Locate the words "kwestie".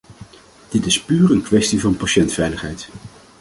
1.41-1.79